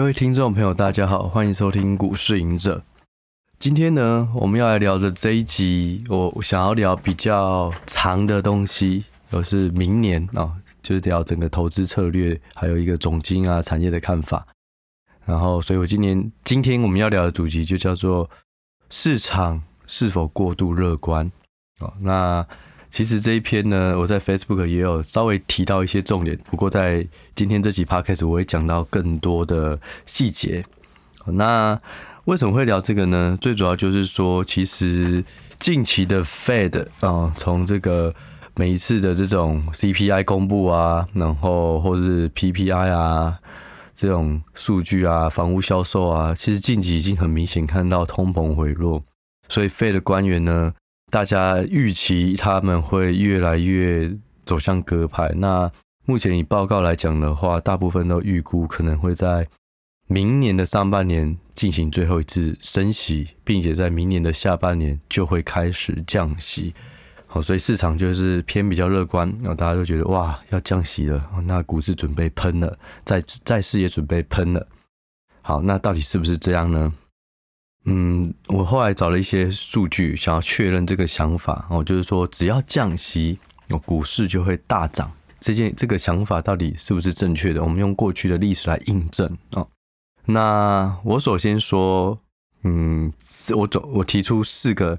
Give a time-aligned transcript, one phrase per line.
[0.00, 2.82] 各位听众朋友，大家好，欢迎收听股市赢者。
[3.58, 14.46] 今天呢，我们要来聊的这一集，我想要聊比较长的东西，就是明年啊，就是聊整个投资策略，还有一个总经啊产业的看法。
[15.26, 18.30] 然后，所以我今年今天我们要聊的主题就叫做
[18.88, 21.30] 市场是否过度乐观？
[21.80, 22.46] 哦，那。
[22.90, 27.06] 其实这一篇呢，我在 Facebook 也有稍微提到一些重点，不过在
[27.36, 30.64] 今天这集 Podcast 我会讲到更多的细节。
[31.26, 31.80] 那
[32.24, 33.38] 为什么会聊这个呢？
[33.40, 35.24] 最主要就是说，其实
[35.60, 38.12] 近期的 Fed 啊，从这个
[38.56, 43.38] 每一次的这种 CPI 公布啊，然后或是 PPI 啊
[43.94, 49.02] 这种数据啊，房屋销售啊，其实近期已经很明显看到通膨回落，
[49.48, 50.74] 所以 Fed 官员呢。
[51.10, 54.10] 大家预期他们会越来越
[54.44, 55.30] 走向鸽派。
[55.36, 55.70] 那
[56.06, 59.46] 目前以报告来讲的话，大部分都预估可能会在
[60.06, 66.74] 明年的上半年进行最后一次升息，并且在明年的下半年就会开始降息。
[67.26, 74.66] 好，所以市场就是偏比较乐观，然后大家都觉得哇，要降息了，那股市准备喷了，债债市也准备喷了。
[75.42, 76.92] 好，那到底是不是这样呢？
[77.84, 83.38] 嗯，我后来找了一些数据，想要确认这个想法哦，就是说只要降息，
[83.70, 85.10] 哦，股市就会大涨。
[85.40, 87.62] 这件这个想法到底是不是正确的？
[87.62, 89.66] 我们用过去的历史来印证哦。
[90.26, 92.20] 那我首先说，
[92.62, 93.10] 嗯，
[93.56, 94.98] 我总我提出四个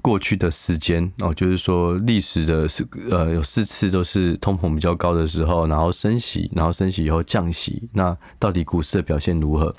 [0.00, 9.74] 过去的时间哦，就是说历史的四呃有四次都是通膨比较高的时候，然后升息，然后升息以后降息，那到底股市的表现如何？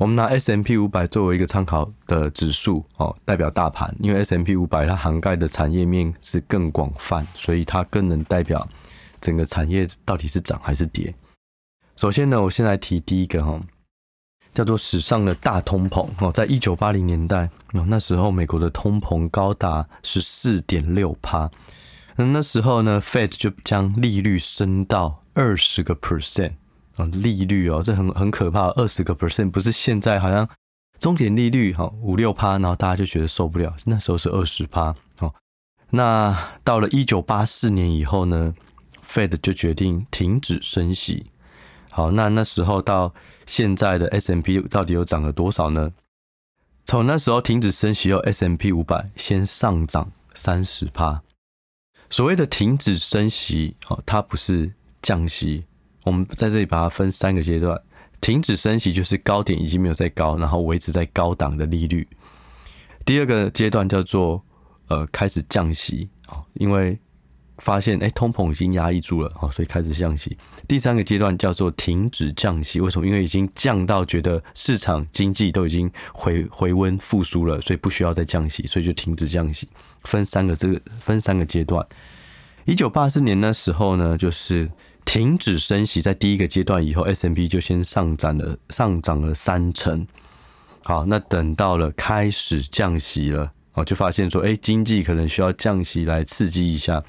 [0.00, 8.66] 我们拿 S M P 五百作为一个参考的指数哦，代表大盘，因为 S M P 五百它涵盖的产业面是更广泛，所以它更能代表
[9.20, 11.14] 整个产业到底是涨还是跌。
[11.96, 13.60] 首先呢，我先来提第一个哈，
[14.54, 21.50] 叫做史上的大通膨哦，在一九八零年代哦，那时候美国的通膨高达十四点六趴，
[22.16, 26.52] 那那时候呢，Fed 就将利率升到二十个 percent。
[26.96, 30.48] 啊利率哦，这很很可怕，二十个 percent 不是现在好像
[30.98, 35.34] 终点利率哈五六趴，然后大家就觉得受不了，那时候是二十趴哦。
[35.90, 38.54] 那到了一九八四年以后呢
[39.04, 41.30] ，Fed 就决定停止升息。
[41.90, 43.12] 好，那那时候到
[43.46, 45.90] 现在的 S M P 到底有涨了多少呢？
[46.84, 51.22] 从那时候停止升息后，S M P 五百先上涨三十趴。
[52.08, 54.72] 所谓的停止升息哦，它不是
[55.02, 55.64] 降息。
[56.04, 57.78] 我们在这里把它分三个阶段，
[58.20, 62.08] 停止升息就是高点已经没有再高，然后维持在高档的利率。
[63.04, 64.42] 第二个阶段叫做
[64.88, 66.98] 呃开始降息啊，因为
[67.58, 70.36] 发现哎通膨已经压抑住了啊，所以开始降息。
[70.66, 73.06] 第三个阶段叫做停止降息，为什么？
[73.06, 79.68] 因为已经降到觉得市场经济都已经回回温复苏了，所以不需要再降息，所以就停止降息。
[80.04, 81.86] 分三个这个分三个阶段。
[82.64, 84.70] 一九八四年那时候呢，就是。
[85.10, 90.06] 停止升息，在第一个阶段以后，S&P 就先上涨了，上涨了三成。
[90.84, 97.02] 好，那等到了开始降息了，哦，就发现说，哎，经济可能需要降息来刺激一下。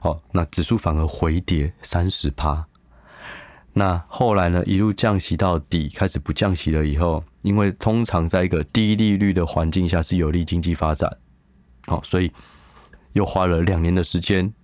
[0.00, 2.64] 好，那指数反而回跌三十趴。
[3.72, 11.12] 那后来呢，一路降息到底，开始不降息了以后，因为通常在一个低利率的环境下是有利经济发展，
[11.88, 12.30] 好，所以
[13.14, 14.54] 又花了两年的时间。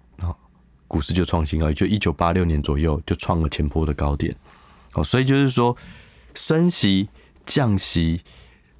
[0.88, 4.34] 股市就创新高，也就一九八六年左右就创了前波的高点。
[4.94, 5.76] 哦，所以就是说，
[6.34, 7.08] 升息、
[7.46, 8.22] 降息，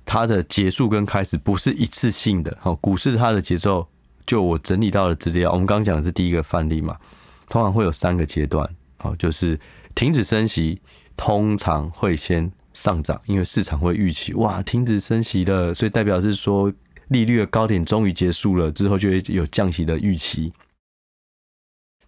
[0.05, 2.57] 它的结束跟开始不是一次性的。
[2.61, 3.87] 好，股市它的节奏，
[4.27, 6.97] 就我整理到的资料，我们刚刚讲的是第一个范例嘛，
[7.49, 8.69] 通常会有三个阶段。
[8.97, 9.61] 好，就是
[9.95, 10.81] 停止升息，
[11.17, 16.73] 通常会先上涨，因为市场会预期，哇，停止升息了，所以代表是说
[17.09, 20.53] 利率的高点终于结束了，之后就会有降息的预期。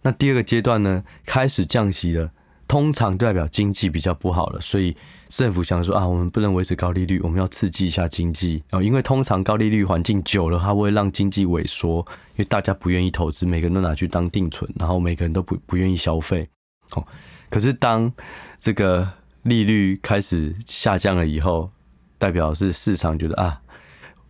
[0.03, 2.31] 那第二个阶段呢，开始降息了，
[2.66, 4.97] 通常代表经济比较不好了，所以
[5.28, 11.99] 政府想说啊，我们不能维持高利率，我们要刺激一下经济啊，因为通常高利率环境久了，它会让经济萎缩，
[12.37, 16.49] 因为大家不愿意投资，每个人都拿去当定存，然后每个人都不不愿意消费。
[16.93, 17.06] 哦，
[17.50, 18.11] 可是当
[18.58, 19.06] 这个
[19.43, 21.70] 利率开始下降了以后，
[22.17, 23.61] 代表是市场觉得啊。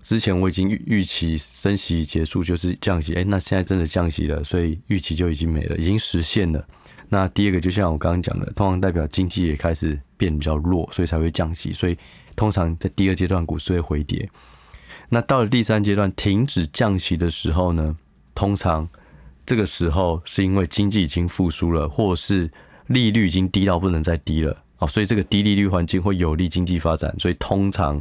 [0.03, 6.65] 之前我已经预预期升息结束就是降息，哎，那现在真的降息了，所以预期就已经没了，已经实现了。
[7.09, 11.73] 那第二个就像我刚刚讲的，通常代表经济也开始变比较弱，所以才会降息。
[11.73, 11.97] 所以
[12.35, 14.29] 通常在第二阶段股市会回跌。
[15.09, 17.97] 那到了第三阶段停止降息的时候呢，
[18.35, 18.89] 通常
[19.45, 22.49] 这个时候是因为经济已经复苏了，或是
[22.87, 28.01] 利率已经低到不能再低了哦，所以这个低利率环境会有利经济发展，所以通常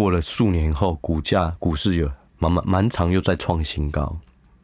[0.00, 4.18] 过了数年后，股价股市有蛮蛮蛮长又在创新高。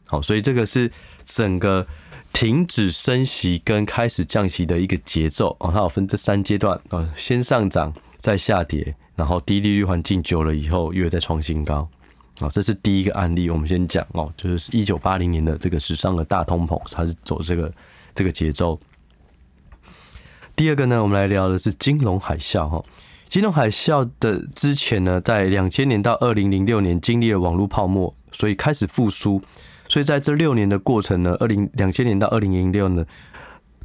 [0.06, 0.90] 好，所以这个是
[1.26, 1.86] 整个
[2.32, 11.86] 停止升息跟开始降息的一个节奏哦，它有分这三阶段啊，先上涨再下跌，然后低利率环境久了以后又再创新高。
[12.38, 17.70] 好，这是第一个案例，我们先讲哦，就是一九八零年的这个史上的大通膨，它是走这个
[18.14, 18.80] 这个节奏。
[20.54, 22.82] 第二个呢，我们来聊的是金融海啸哈。
[23.36, 29.42] 金融海啸的之前呢，在两千年到二零零六年经历了网络泡沫，所以开始复苏。
[29.90, 33.04] 所以在这六年的过程呢，二零两千年到二零零六呢，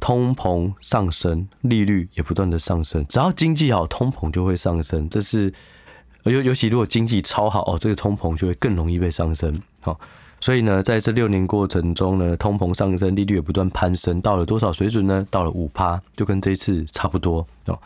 [0.00, 3.04] 通膨上升，利率也不断的上升。
[3.10, 5.06] 只要经济好，通膨就会上升。
[5.10, 5.52] 这是。
[6.24, 9.60] 尤尤其如果经济超好哦，这个通膨就会更容易被上升。
[9.82, 10.00] 好，
[10.40, 15.26] 所以呢，在这六年过程中呢，通膨上升，利率也不断攀升，到了多少水准呢？
[15.30, 17.78] 到了五趴，就跟这次差不多哦。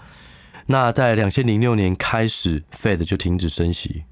[0.67, 4.05] 那在两千零六年开始，Fed 就停止升息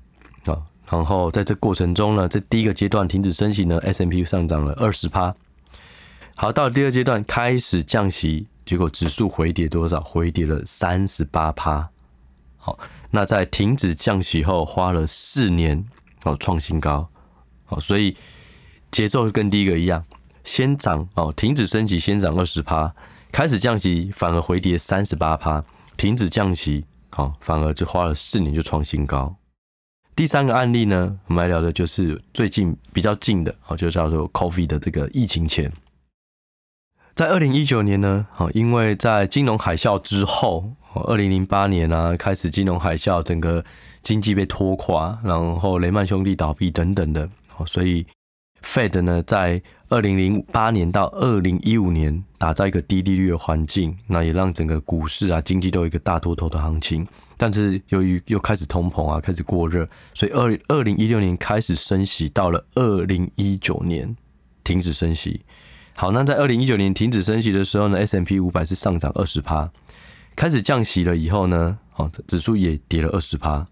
[0.45, 0.63] 啊。
[0.91, 5.35] 然后在这过程中呢，这第一个阶段停止升息呢，S M P 上涨了二十趴。
[6.35, 10.01] 好，到了第二阶段开始降息，结果指数回跌多少？
[10.01, 11.89] 回跌了三十八趴。
[12.57, 12.79] 好。
[13.11, 15.87] 那在停止降息后，花了四年
[16.25, 17.09] 哦，创新高，
[17.65, 18.17] 好，所以
[18.91, 20.05] 节奏跟第一个一样，
[20.43, 22.93] 先涨哦，停止升息先涨二十趴，
[23.31, 25.65] 开始降息反而回跌三十八趴，
[25.97, 26.85] 停止降息
[27.17, 29.35] 哦，反而只花了四年就创新高。
[30.17, 35.73] 第三个案例呢，我们来聊的就是最近比较近的哦，就叫做 COVID 的这个疫情前。
[37.15, 40.73] 在二零一九年呢，好，因为在金融海啸之后，
[41.07, 43.65] 二零零八年啊，开始金融海啸，整个
[44.03, 47.29] 经济被拖垮，然后雷曼兄弟倒闭等等的，
[47.67, 48.05] 所以
[48.65, 57.07] Fed 呢，在二零零八年到二零一五年打造一个低利率的环境，那也让整个股市啊、经济都有一个大多头的行情。
[57.37, 64.17] 但是由于又开始通膨啊，开始过热，所以二二零一六年开始升息，到了二零一九年
[64.65, 65.43] 停止升息。
[65.95, 69.71] 好，那在二零一九年停止升息的时候呢，S M P 五百是上涨二十趴，
[70.35, 73.65] 开始降息了以后呢，哦，指数也跌了二十趴，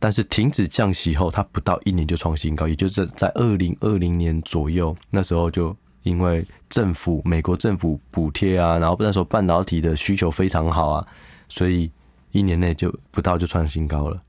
[0.00, 11.06] 但是停止降息后，它不到一年就创新高，也就是在二零二零年左右，那时候就因为政府美国政府补贴啊，然后那时候半导体的需求非常好啊，
[11.50, 11.90] 所以
[12.32, 14.20] 一年内就不到就创新高了。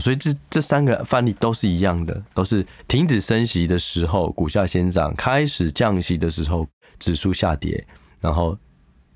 [0.00, 6.68] 所以这这三个范例都是一样的，都是停止升息的时候股价先涨，开始降息的时候
[6.98, 7.84] 指数下跌，
[8.20, 8.56] 然后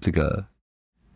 [0.00, 0.42] 这个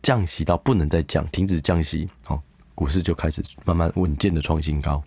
[0.03, 2.43] 降息到不能再降，停止降息，好，
[2.75, 5.03] 股市就开始慢慢稳健的创新高。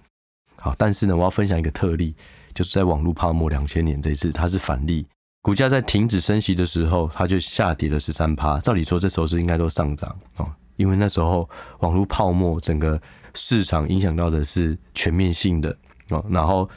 [0.56, 2.16] 好，但是呢，我要分享一个特例，
[2.54, 5.06] 就是在网络泡沫两千年这一次，它是反例，
[5.42, 8.60] 股价在停止升息的时候，它就下跌了十三趴。
[8.60, 11.50] 照理说这时候是应该都上涨哦，因为那时候
[11.80, 13.00] 网络泡沫整个。
[13.40, 15.70] 市场影响到的是全面性的
[16.10, 16.68] 哦，然后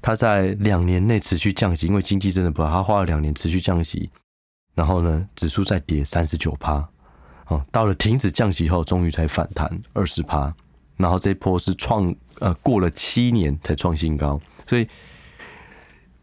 [0.00, 4.08] 它在两年内持续降息，因为经济真的不好，它花了两年持续降息，
[4.76, 6.88] 然后呢，指数再跌三十九趴，
[7.46, 10.54] 哦，到了停止降息后，终于才反弹二十趴，
[10.96, 14.88] 然后这一波是创呃过了七年才创新高，所以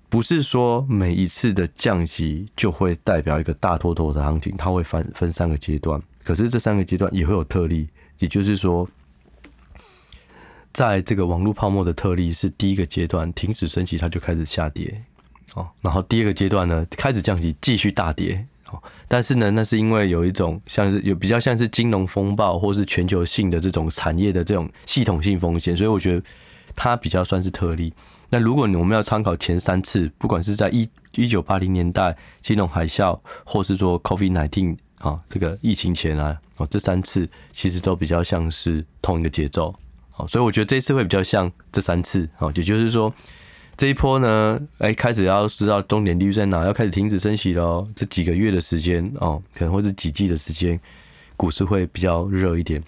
[0.09, 7.87] 不是说每一次的降息就会代表一个大多头的行情，它会分分三个阶段，可是这三个阶段也会有特例，
[8.19, 8.87] 也就是说。
[10.73, 15.03] 在这个网络泡沫的特例是第一个阶段停止升息，它就开始下跌
[15.53, 15.69] 哦。
[15.81, 18.43] 然后第二个阶段呢，开始降息，继续大跌
[19.07, 26.23] 但是呢，那是因为有一种像是有比较像是金融风暴，或是全球性的这种产业的这种系统性风险，所以我觉得
[26.75, 27.93] 它比较算是特例。
[28.29, 39.73] 那如果我们要参考前三次，不管是在一一九八零年代金融海啸，或是说 COVID-19 啊这个疫情前啊哦，这三次其实都比较像是同一个节奏。
[40.15, 43.13] 哦，所以我觉得这次会比较像这三次，哦，也就是说
[43.75, 50.79] 这一波呢，哎，开始要知道终点利率在哪，要开始停止升息了，这几个月的时间，哦，可能会是几季的时间，
[51.35, 52.81] 股市会比较热一点。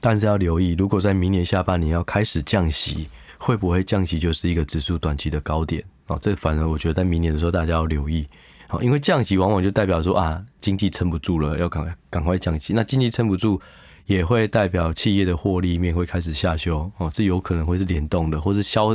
[0.00, 3.08] 但是要留意，如果在明年下半年要开始降息，
[3.38, 5.82] 会不会降息就是一个指数短期的高点？
[6.08, 8.26] 哦，这反而我觉得在明年的时候大家要留意，
[8.70, 12.72] 哦，因为降息往往就代表说啊，经济撑不住了，要赶快赶快降息。
[12.74, 13.60] 那经济撑不住。
[14.06, 18.94] 也会代表企业的获利面会开始下修哦，这有可能会是联动的，或是消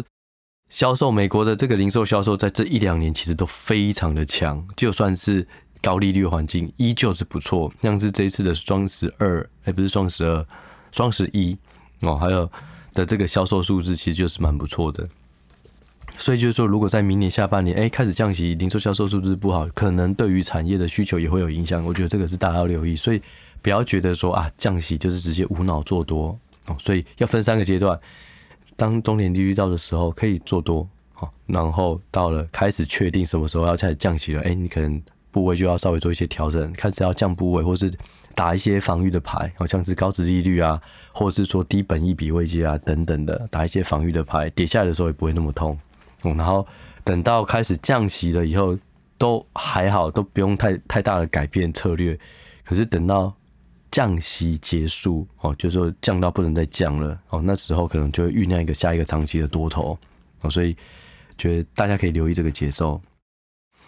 [0.69, 5.45] 销售美国的这个零售销售在这一两年其实都非常的强，就算是
[5.81, 10.45] 高利率环境依旧是不错，像是这一次的双十二，哎，不是双十二，
[10.91, 11.57] 双十一
[12.01, 12.49] 哦，还有
[12.93, 15.09] 的这个销售数字其实就是蛮不错的，
[16.17, 23.21] 所以就是说，如果在明年下半年哎开始降息，零售销售数字不好，可能对于产业的需求也会有影响，我觉得这个是大家要留意，所以。
[23.61, 26.27] 不要觉得说啊降息就是直接无脑做多
[26.67, 27.99] 哦，所以要分三个阶段。
[28.79, 30.87] 当中年利率到的时候，可以做多
[31.19, 37.91] 哦，然后到了开始确定什么时候要开始降息了，哎，你可能部位就要稍微做一些调整，开始要降部位，或是
[38.33, 40.81] 打一些防御的牌，好像是高值利率啊，
[41.11, 45.77] 或是说低本一笔位阶啊等等的，打一些防御的牌，跌下来的时候也不会那么痛。
[46.23, 46.65] 嗯，然后
[47.03, 48.77] 等到开始降息了以后，
[49.17, 52.17] 都还好，都不用太太大的改变策略。
[52.63, 53.33] 可是等到
[53.91, 59.97] 降息结束哦，就是说降到不能再降了哦，那时候可能就会酝酿一个下一个长期的多头
[60.41, 60.75] 哦，所以
[61.37, 63.01] 觉得大家可以留意这个节奏。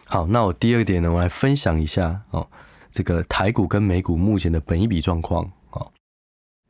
[0.05, 2.47] 好，那我第二点呢，我来分享一下哦，
[2.91, 5.91] 这个台股跟美股目前的本益比状况哦，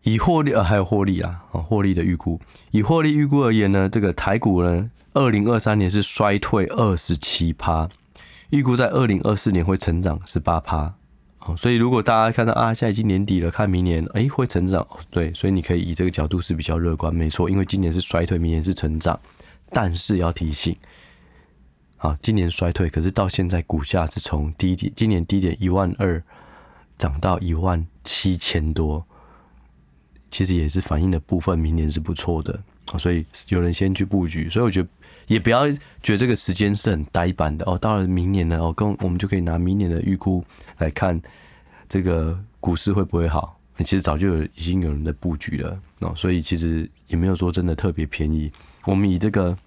[0.04, 2.40] 以获利呃还有获利啊，哦获利的预估，
[2.72, 7.90] 以获利预估而言呢，这个台股呢，二零二三年是衰退二十七趴，
[8.50, 10.96] 预估在二零二四年会成长十八趴。
[11.42, 19.20] 哦，所以如果大家看到啊，现在已经年底了，看明年哎会成长，对，所以你可以以这个角度是比较乐观，没错，因为今年是衰退，明年是成长，
[19.72, 20.76] 但是要提醒，
[21.98, 26.24] 啊，今年衰退，可是到现在股价是从低点，今年低点一万二
[26.96, 29.04] 涨到一万七千多，
[30.30, 32.62] 其实也是反映的部分，明年是不错的，
[32.98, 34.90] 所以有人先去布局，所以我觉得。
[35.28, 35.72] 也不要
[36.02, 40.44] 觉得这个时间是很呆板的哦，到了明年了哦，跟我们就可以拿明年的预估
[40.80, 41.22] 来看
[41.88, 43.58] 这个股市会不会好。
[43.78, 48.52] 其实早就有已经有人在布局了哦，所以其实也没有说真的特别便宜。
[48.86, 49.58] 我们以这个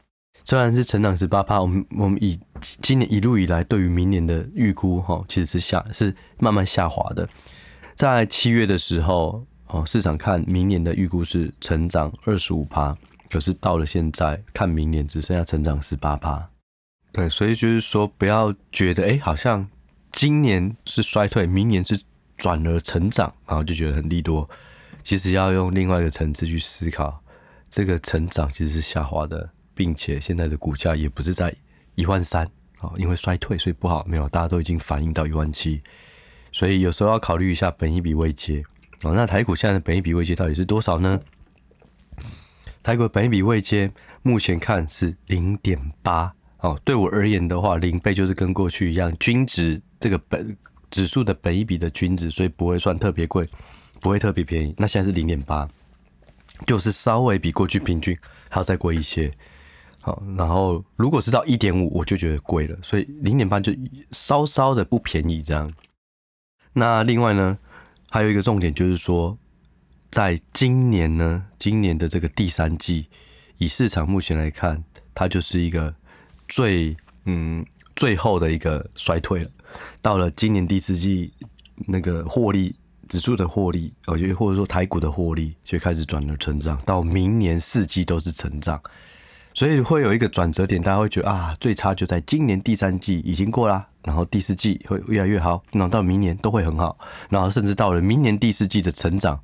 [0.43, 2.38] 虽然是成长十八趴，我们我们以
[2.83, 7.26] 今年一路以来对于明年的预估哈，其实是下是慢慢下滑的。
[7.95, 12.95] 在七月的时候哦，市场看明年的预估是成长二十五趴。
[13.31, 16.49] 可是到了现在，看明年只剩下成长十八趴，
[17.12, 19.69] 对，所以就是说，不要觉得哎、好像
[20.12, 22.00] 今年是衰退，明年是
[22.37, 24.49] 转而成长，然后就觉得很利多。
[25.02, 27.23] 其实要用另外一个层次去思考，
[27.71, 31.54] 这个成长其实是下滑的，并且现在的股价也不是在
[31.95, 32.47] 一万三
[32.78, 35.83] 啊，因为衰退所以不好，没有，大家都已经反映到一万七，
[36.52, 38.62] 所以有时候要考虑一下本益比位阶
[39.02, 39.12] 哦。
[39.14, 41.21] 那台股现在的本益比位阶到底是多少呢？
[42.85, 50.55] 台股本益比位阶目前看是零点八哦，对我而言的话，零倍就是跟过去一样均值这个本
[50.91, 53.49] 指数的本益比的均值，所以不会算特别贵，
[54.03, 54.75] 不会特别便宜。
[54.76, 55.67] 那现在是零点八，
[56.67, 58.14] 就是稍微比过去平均
[58.50, 59.33] 还要再贵一些。
[60.03, 63.73] 好，然后如果是到一点五，我就觉得贵了，所以零点八就
[64.11, 65.73] 稍稍的不便宜这样。
[66.75, 67.57] 那另外呢，
[68.11, 69.38] 还有一个重点就是说。
[70.14, 73.09] 在今年呢，今年的这个第三季，
[73.59, 75.92] 以市场目前来看，它就是一个
[76.47, 77.66] 最嗯
[77.97, 79.50] 最后的一个衰退了。
[80.00, 81.33] 到了今年第四季，
[81.88, 82.76] 那个获利
[83.09, 86.80] 指数的获利，哦，就或者说台股的获利，就开始转了成长。
[86.87, 88.80] 到明年四季都是成长，
[89.52, 96.97] 所以会有一个转折点，大家会觉得啊，最差就在今年第三季已经过啦，然后第四季会越来越好，然后到明年都会很好，
[97.28, 99.40] 然后甚至到了明年第四季的成长。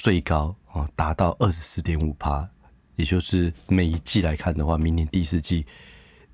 [0.00, 2.48] 最高哦，达到二十四点五趴，
[2.96, 5.66] 也就是每一季来看的话，明年第四季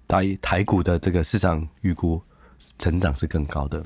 [0.07, 2.23] 台台股的这个市场预估
[2.79, 3.85] 成长是更高的。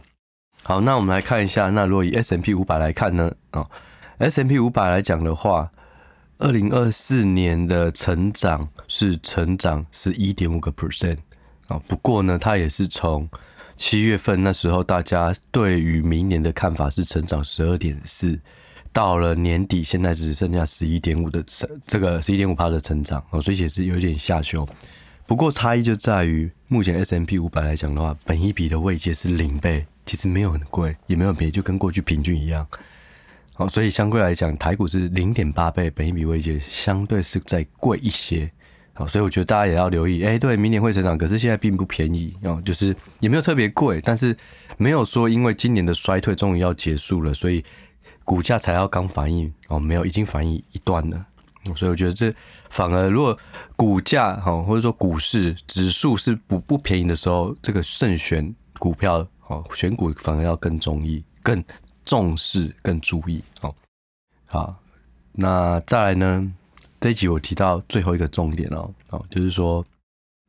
[0.62, 3.32] 好，那我们来看一下，那如果以 S M P 五百来看呢？
[3.52, 3.70] 哦
[4.18, 5.72] ，S M P 五百来讲的话，
[6.36, 11.16] 二零二四年的成长是成长十一点五个 percent
[11.68, 11.80] 啊。
[11.88, 13.26] 不过呢，它也是从
[13.78, 18.38] 七月份那时候，大家对于明年的看法是成长十二点四。
[18.92, 24.68] 到了年底，现在只剩下十一点五的成，这个十一点五趴的成长哦，所以也是有点下修。
[25.26, 32.66] 不过差异就在于，目前 S M P 五百来讲的话，本一比的位阶是零倍，其实没有很贵，也没有便宜，就跟过去平均一样。
[33.54, 38.50] 好，所以相对来讲，台股是零点八倍，本一比位阶相对是再贵一些。
[38.92, 44.36] 好，所以我觉得大家也要留意，哎，对，明年会成长，可是现在并不便宜哦，就是也没有特别贵，但是
[44.76, 47.64] 没有说因为今年的衰退终于要结束了，所以。
[48.30, 51.26] 股价才要刚反应哦，没有，已经反应一段了，
[51.74, 52.32] 所以我觉得这
[52.68, 53.36] 反而如果
[53.74, 61.60] 股价哈或者说股市指数是不不便宜的时候，这个慎选股票哦，选股反而要更中意、更
[62.04, 63.74] 重视、更注意哦。
[64.46, 64.76] 好，
[65.32, 66.52] 那再来呢？
[67.00, 69.84] 这一集我提到最后一个重点哦，哦，就是说。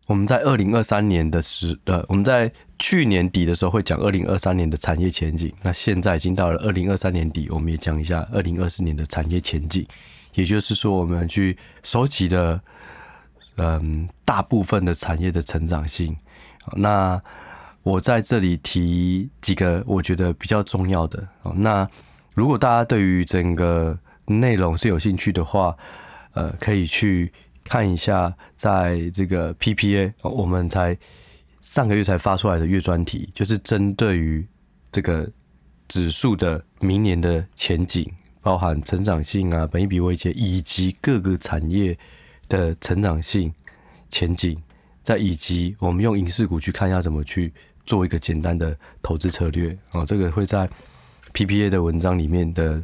[0.08, 5.54] 我们在二零二三年的时，呃，我们在去年底的时候会讲二零二三年的产业前景。
[5.62, 9.86] 那现在已经到了二零二三年底，我们也讲一下二零二四年的产业前景。
[10.34, 12.60] 也就是说，我们去收集的，
[13.58, 16.18] 嗯，大部分的产业的成长性。
[16.76, 17.22] 那
[17.84, 21.28] 我在这里提几个我觉得比较重要的。
[21.58, 21.88] 那
[22.34, 23.96] 如果大家对于整个
[24.26, 25.78] 内容是有兴趣的话，
[26.34, 27.32] 呃，可以去
[27.64, 30.98] 看一下，在这个 PPA，我们才
[31.62, 34.46] 上个月才发出来的月专题，就是针对于
[34.92, 35.30] 这个
[35.88, 41.98] 指数的明年的前景，包含成长性啊、本益比位阶以及各个产业
[42.50, 43.54] 的成长性
[44.10, 44.62] 前景，
[45.04, 47.54] 再以及我们用影视股去看一下怎么去
[47.86, 50.70] 做一个简单的投资策略啊，这个会在
[51.34, 52.84] PPA 的文章里面的。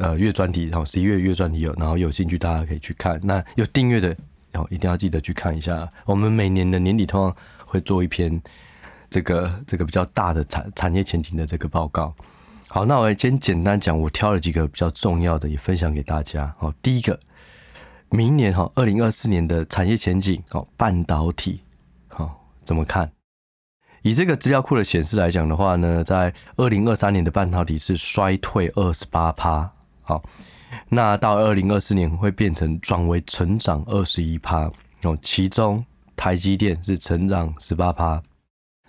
[0.00, 3.18] 呃，月专题，然后十一月月专题有，然后有兴趣大家可以去看。
[3.20, 4.16] 那有订阅的，
[4.52, 5.92] 然后一定要记得去看一下。
[6.04, 7.36] 我们每年的年底通常
[7.68, 8.40] 会做一篇
[9.10, 12.14] 这个这个比较大的产产业前景的这个报告。
[12.66, 16.54] 好，那我先简单讲，我挑了几个比较重要的，也分享给大家。
[16.58, 17.18] 好，第一个，
[18.10, 21.62] 明年哈，二零二四年的产业前景，哦，半导体，
[22.08, 23.10] 好，怎么看？
[24.02, 29.70] 以这个资料库的显示来讲的话呢，在二零二三年的半导体是衰退二十八趴。
[30.02, 30.22] 好，
[30.90, 34.70] 那到二零二四年会变成转为成长二十一趴
[35.02, 35.84] 哦，其中
[36.18, 38.20] 台积电是成长十八趴，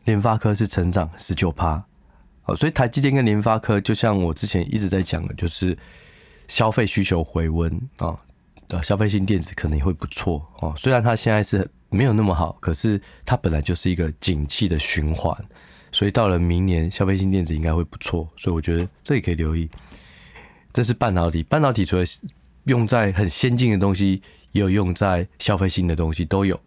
[0.06, 1.86] 联发科是成长十九趴。
[2.46, 5.78] 哦，所以台积电跟联发科就像我之前一直在讲的，就是
[6.48, 8.18] 消费需求回温啊，
[8.70, 10.74] 呃，消费性电子可能也会不错哦。
[10.76, 15.32] 虽然它现在是没有那么好，可是它本来就是一个景气的循环，
[15.92, 19.70] 所以到了明年消费性电子应该会不错，所以我觉得这也可以留意。
[20.74, 22.04] 这是半导体，半导体除了
[22.64, 24.20] 用在很先进的东西，
[24.52, 26.60] 也有用在消费性的东西都有。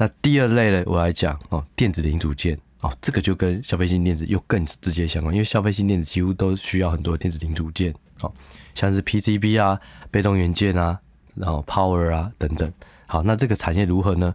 [0.00, 8.32] 那第二类呢，我来讲哦，电子零组件哦，这个就跟消费性电子又更直接相关，因为消费性电子几乎都需要很多电子零组件哦，
[8.74, 9.78] 像是 PCB 啊、
[10.10, 10.98] 被动元件啊，
[11.34, 12.72] 然后 Power 啊等等。
[13.04, 14.34] 好，那这个产业如何呢？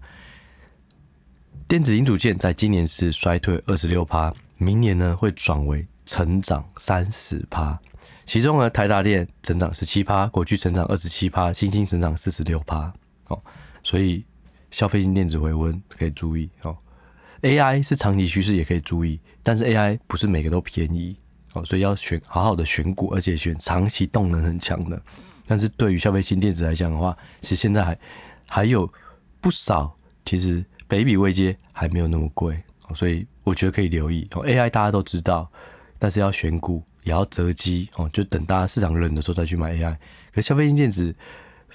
[1.67, 7.79] 电子零组件在今年是衰退二十六趴，明年呢会转为成长三十趴。
[8.23, 12.93] 其中呢，台达电成长十七趴，国巨成长二十七趴，新兴成长四十六趴。
[13.29, 13.41] 哦，
[13.81, 14.23] 所以
[14.75, 16.75] 消费性电子回温可以注意哦。
[17.43, 21.15] AI 是长期趋势，也可以注意，但是 AI 不是每个都便宜
[21.53, 25.01] 哦，所以要选好好的选股，而且选长期动能很强的。
[25.47, 27.97] 但是对于消费性电子来讲的话，其实现在还
[28.47, 28.91] 还有
[29.39, 34.27] 不少，其实北比位阶还没有那么贵哦，所以我觉得可以留意。
[34.33, 35.49] 哦，AI 大家都知道，
[35.97, 36.83] 但是要选股。
[37.05, 39.95] 也要择机哦，就等大家市场冷的时候再去买 AI。
[40.33, 41.15] 可消费性电子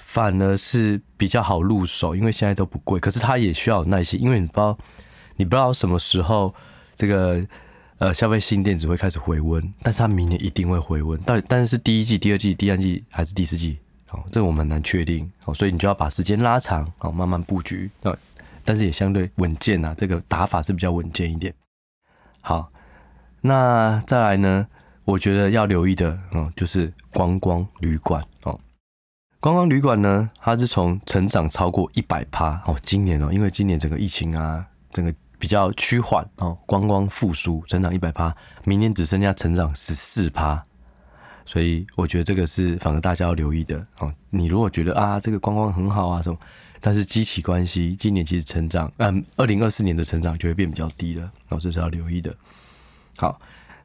[0.02, 2.98] 反而是比较好入手，因为现在都不贵。
[2.98, 4.76] 可是它也需要有耐心，因为你不知道
[5.36, 6.52] 你不知道什么时候
[6.96, 7.46] 这个
[7.98, 11.20] 呃消费性电子会开始回温，但是它明年一定会回温。
[11.20, 13.78] 到底但是第一季、第二季、第三季还是第四季？
[14.10, 17.88] 哦，这个我们难确定哦，所以你就要把时间拉长哦，慢慢布局。
[18.02, 18.16] 那
[18.64, 21.54] 但是也相对稳健啊，这个打法是比较稳健一点。
[22.40, 22.72] 好，
[23.42, 24.66] 那再来呢？
[25.04, 28.24] 我觉得要留意的哦，就是观光旅馆。
[29.40, 40.62] 观光旅馆呢，它是从成长超过一百趴哦，今年哦，因为今年整个疫情啊，整个比较趋缓哦，观光复苏，成长一百趴，明年只剩下成长十四趴，
[41.46, 44.12] 所以我觉得这个是反而大家要留意的哦。
[44.28, 46.38] 你如果觉得啊，这个观光很好啊什么，
[46.82, 52.34] 但是基期关系，今年其实成长，嗯，二零二四年的成长就会变比较低了，哦，这是要留意的。
[53.16, 53.40] 好。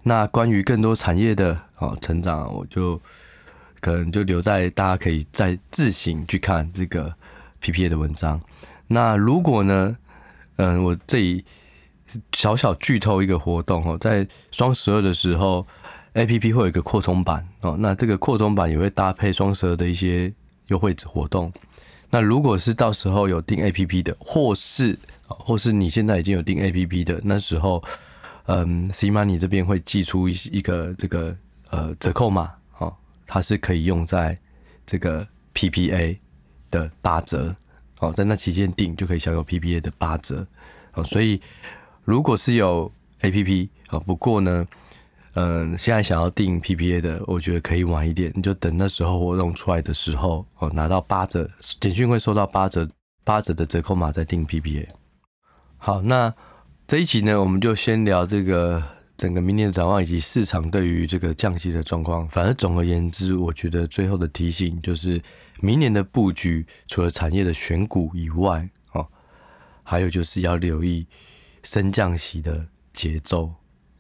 [0.08, 3.02] 那关于更多产业的哦成长，我就
[3.86, 7.14] 可能就留在大家可以再自行去看这个
[7.62, 8.42] PPA 的文章。
[8.88, 9.96] 那如果呢，
[10.56, 11.46] 嗯，我这里
[12.34, 15.68] 小小剧透一个活动哦，在双十二的时候
[16.16, 17.78] ，APP 会有一个扩充版哦。
[17.80, 20.34] 那这个扩充版也会搭配双十二的一些
[20.70, 21.54] 优惠活动。
[22.10, 27.84] 那如果是到时候有订 APP 的，或是或是你现在已经有订 APP 的，那时候。
[28.48, 31.36] 嗯，CMoney 这边会寄出一一个这个
[31.72, 32.52] 呃折扣码，
[33.26, 34.38] 它是可以用在
[34.86, 36.18] 这个 PPA
[36.72, 37.56] 的八折，
[38.00, 40.46] 哦，在那期间订就可以享有 PPA 的八折，
[40.94, 41.42] 哦，所以
[42.04, 44.68] 如果是有 APP，哦，不过呢，
[45.34, 52.90] 嗯，现在想要订 PPA 的，我觉得可以晚一点，你就等那时候活动出来的时候，哦，拿到八折，简讯会收到八折
[53.24, 54.88] 八折的折扣码再订 PPA。
[55.78, 56.34] 好，那。
[56.88, 58.84] 这一集呢，我们就先聊这个
[59.18, 62.28] 整个明年的展望以及市场对于这个降息的状况。
[62.30, 65.22] 反正总而言之，我觉得最后的提醒就是，
[65.62, 69.08] 明年的布局除了产业的选股以外，哦，
[69.84, 71.08] 还有就是要留意
[71.64, 73.54] 升降息的节奏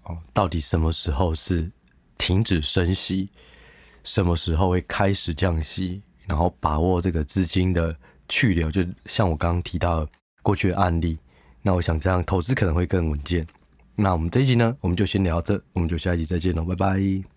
[0.03, 1.71] 哦，到底什么时候是
[2.17, 3.29] 停止升息，
[4.03, 7.95] 什么时候会开始降息，然后把握这个资金的
[8.27, 11.17] 去留，就像我刚刚提到的过去的案例。
[11.61, 13.47] 那我想这样投资可能会更稳健。
[13.95, 17.34] 那我们这一集呢，我们就先聊这，我们就下一集再见喽，拜拜。